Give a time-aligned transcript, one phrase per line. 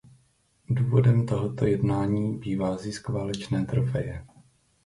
[0.69, 4.25] Důvodem tohoto jednání bývá zisk válečné trofeje.